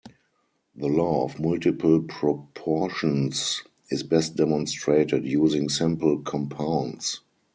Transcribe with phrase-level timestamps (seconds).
[0.75, 3.61] The law of multiple proportions
[3.91, 7.21] is best demonstrated using simple compounds.